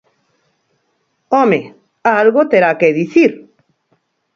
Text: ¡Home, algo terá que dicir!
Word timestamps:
¡Home, 1.35 1.59
algo 2.21 2.41
terá 2.51 2.69
que 2.79 2.95
dicir! 2.99 3.31